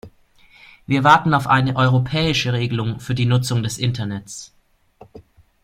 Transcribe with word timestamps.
Wir 0.87 1.03
warten 1.03 1.35
auf 1.35 1.45
eine 1.45 1.75
europäische 1.75 2.53
Regelung 2.53 2.99
für 2.99 3.13
die 3.13 3.27
Nutzung 3.27 3.61
des 3.61 3.77
Internets. 3.77 4.51